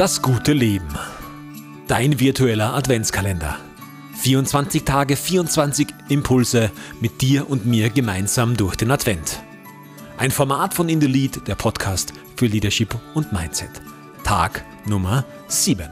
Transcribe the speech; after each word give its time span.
Das 0.00 0.22
gute 0.22 0.54
Leben. 0.54 0.88
Dein 1.86 2.18
virtueller 2.18 2.72
Adventskalender. 2.72 3.58
24 4.16 4.84
Tage, 4.84 5.14
24 5.14 5.88
Impulse 6.08 6.70
mit 7.02 7.20
dir 7.20 7.50
und 7.50 7.66
mir 7.66 7.90
gemeinsam 7.90 8.56
durch 8.56 8.76
den 8.76 8.90
Advent. 8.90 9.42
Ein 10.16 10.30
Format 10.30 10.72
von 10.72 10.88
In 10.88 11.02
the 11.02 11.06
Lead, 11.06 11.46
der 11.46 11.54
Podcast 11.54 12.14
für 12.34 12.46
Leadership 12.46 12.98
und 13.12 13.30
Mindset. 13.30 13.68
Tag 14.24 14.64
Nummer 14.86 15.26
7. 15.48 15.86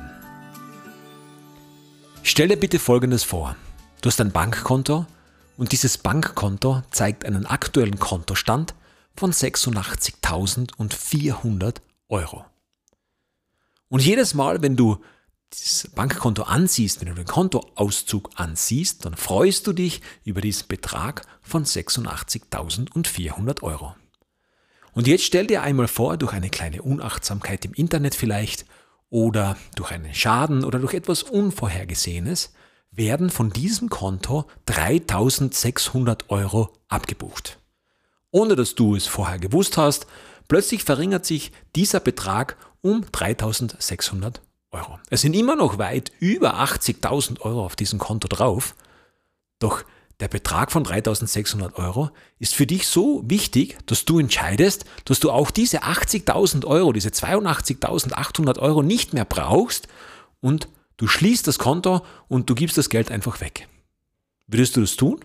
Stell 2.22 2.48
dir 2.48 2.56
bitte 2.56 2.78
Folgendes 2.78 3.24
vor. 3.24 3.56
Du 4.00 4.08
hast 4.08 4.22
ein 4.22 4.32
Bankkonto 4.32 5.04
und 5.58 5.72
dieses 5.72 5.98
Bankkonto 5.98 6.82
zeigt 6.92 7.26
einen 7.26 7.44
aktuellen 7.44 7.98
Kontostand 7.98 8.74
von 9.14 9.34
86.400 9.34 11.74
Euro. 12.08 12.46
Und 13.88 14.04
jedes 14.04 14.34
Mal, 14.34 14.62
wenn 14.62 14.76
du 14.76 14.98
das 15.50 15.88
Bankkonto 15.94 16.42
ansiehst, 16.42 17.00
wenn 17.00 17.08
du 17.08 17.14
den 17.14 17.24
Kontoauszug 17.24 18.30
ansiehst, 18.34 19.04
dann 19.04 19.14
freust 19.16 19.66
du 19.66 19.72
dich 19.72 20.02
über 20.24 20.40
diesen 20.40 20.68
Betrag 20.68 21.22
von 21.40 21.64
86.400 21.64 23.62
Euro. 23.62 23.94
Und 24.92 25.06
jetzt 25.06 25.24
stell 25.24 25.46
dir 25.46 25.62
einmal 25.62 25.88
vor, 25.88 26.16
durch 26.16 26.32
eine 26.32 26.50
kleine 26.50 26.82
Unachtsamkeit 26.82 27.64
im 27.64 27.72
Internet 27.72 28.14
vielleicht 28.14 28.66
oder 29.10 29.56
durch 29.74 29.90
einen 29.90 30.12
Schaden 30.14 30.64
oder 30.64 30.78
durch 30.78 30.92
etwas 30.92 31.22
Unvorhergesehenes 31.22 32.52
werden 32.90 33.30
von 33.30 33.50
diesem 33.50 33.88
Konto 33.88 34.46
3600 34.66 36.30
Euro 36.30 36.72
abgebucht. 36.88 37.58
Ohne 38.30 38.56
dass 38.56 38.74
du 38.74 38.96
es 38.96 39.06
vorher 39.06 39.38
gewusst 39.38 39.78
hast, 39.78 40.06
plötzlich 40.48 40.84
verringert 40.84 41.24
sich 41.24 41.52
dieser 41.76 42.00
Betrag 42.00 42.56
um 42.80 43.04
3600 43.12 44.40
Euro. 44.70 44.98
Es 45.10 45.22
sind 45.22 45.34
immer 45.34 45.56
noch 45.56 45.78
weit 45.78 46.12
über 46.20 46.56
80.000 46.60 47.40
Euro 47.40 47.64
auf 47.64 47.76
diesem 47.76 47.98
Konto 47.98 48.28
drauf, 48.28 48.74
doch 49.58 49.84
der 50.20 50.28
Betrag 50.28 50.72
von 50.72 50.82
3600 50.82 51.76
Euro 51.78 52.10
ist 52.40 52.54
für 52.54 52.66
dich 52.66 52.88
so 52.88 53.22
wichtig, 53.24 53.78
dass 53.86 54.04
du 54.04 54.18
entscheidest, 54.18 54.84
dass 55.04 55.20
du 55.20 55.30
auch 55.30 55.50
diese 55.52 55.84
80.000 55.84 56.64
Euro, 56.64 56.92
diese 56.92 57.10
82.800 57.10 58.58
Euro 58.58 58.82
nicht 58.82 59.14
mehr 59.14 59.24
brauchst 59.24 59.86
und 60.40 60.68
du 60.96 61.06
schließt 61.06 61.46
das 61.46 61.58
Konto 61.58 62.04
und 62.26 62.50
du 62.50 62.56
gibst 62.56 62.76
das 62.78 62.88
Geld 62.88 63.12
einfach 63.12 63.40
weg. 63.40 63.68
Würdest 64.48 64.76
du 64.76 64.80
das 64.80 64.96
tun? 64.96 65.24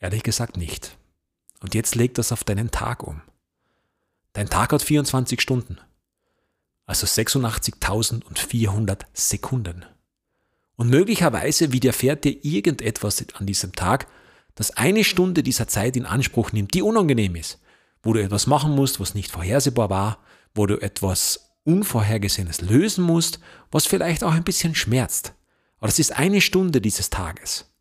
Ehrlich 0.00 0.22
gesagt 0.22 0.58
nicht. 0.58 0.98
Und 1.60 1.74
jetzt 1.74 1.94
leg 1.94 2.14
das 2.14 2.32
auf 2.32 2.44
deinen 2.44 2.70
Tag 2.70 3.02
um. 3.02 3.22
Dein 4.36 4.50
Tag 4.50 4.72
hat 4.74 4.82
24 4.82 5.40
Stunden, 5.40 5.78
also 6.84 7.06
86.400 7.06 8.98
Sekunden. 9.14 9.86
Und 10.74 10.90
möglicherweise 10.90 11.72
widerfährt 11.72 12.24
dir 12.24 12.44
irgendetwas 12.44 13.24
an 13.32 13.46
diesem 13.46 13.72
Tag, 13.72 14.06
das 14.54 14.72
eine 14.72 15.04
Stunde 15.04 15.42
dieser 15.42 15.68
Zeit 15.68 15.96
in 15.96 16.04
Anspruch 16.04 16.52
nimmt, 16.52 16.74
die 16.74 16.82
unangenehm 16.82 17.34
ist, 17.34 17.58
wo 18.02 18.12
du 18.12 18.22
etwas 18.22 18.46
machen 18.46 18.74
musst, 18.74 19.00
was 19.00 19.14
nicht 19.14 19.30
vorhersehbar 19.30 19.88
war, 19.88 20.18
wo 20.54 20.66
du 20.66 20.82
etwas 20.82 21.54
Unvorhergesehenes 21.64 22.60
lösen 22.60 23.04
musst, 23.04 23.40
was 23.70 23.86
vielleicht 23.86 24.22
auch 24.22 24.34
ein 24.34 24.44
bisschen 24.44 24.74
schmerzt. 24.74 25.32
Aber 25.78 25.86
das 25.86 25.98
ist 25.98 26.14
eine 26.14 26.42
Stunde 26.42 26.82
dieses 26.82 27.08
Tages. 27.08 27.72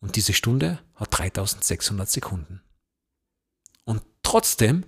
Und 0.00 0.16
diese 0.16 0.32
Stunde 0.32 0.80
hat 0.96 1.16
3600 1.16 2.10
Sekunden. 2.10 2.60
Und 3.84 4.02
trotzdem 4.24 4.84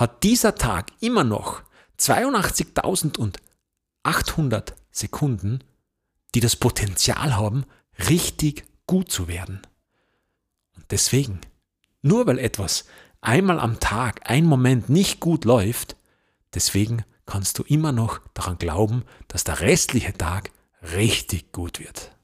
hat 0.00 0.22
dieser 0.22 0.54
Tag 0.54 0.92
immer 1.00 1.24
noch 1.24 1.60
82.800 1.98 4.72
Sekunden, 4.90 5.62
die 6.34 6.40
das 6.40 6.56
Potenzial 6.56 7.36
haben, 7.36 7.66
richtig 8.08 8.64
gut 8.86 9.12
zu 9.12 9.28
werden. 9.28 9.60
Und 10.74 10.86
deswegen, 10.90 11.42
nur 12.00 12.26
weil 12.26 12.38
etwas 12.38 12.86
einmal 13.20 13.60
am 13.60 13.78
Tag, 13.78 14.22
ein 14.24 14.46
Moment 14.46 14.88
nicht 14.88 15.20
gut 15.20 15.44
läuft, 15.44 15.96
deswegen 16.54 17.04
kannst 17.26 17.58
du 17.58 17.62
immer 17.64 17.92
noch 17.92 18.20
daran 18.32 18.56
glauben, 18.56 19.04
dass 19.28 19.44
der 19.44 19.60
restliche 19.60 20.14
Tag 20.14 20.50
richtig 20.94 21.52
gut 21.52 21.78
wird. 21.78 22.16